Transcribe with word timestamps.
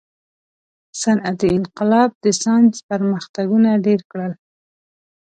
•صنعتي 1.01 1.47
انقلاب 1.57 2.09
د 2.23 2.25
ساینس 2.41 2.75
پرمختګونه 2.89 3.69
ډېر 3.85 4.01
کړل. 4.11 4.33